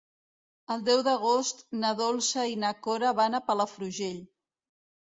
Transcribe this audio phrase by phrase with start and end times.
[0.75, 4.23] El deu d'agost na Dolça i na Cora van a Palafrugell.